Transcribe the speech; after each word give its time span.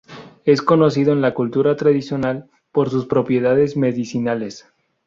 Es 0.45 0.63
conocido 0.63 1.13
en 1.13 1.21
la 1.21 1.35
cultura 1.35 1.75
tradicional 1.75 2.49
por 2.71 2.89
sus 2.89 3.05
propiedades 3.05 3.77
medicinales. 3.77 4.65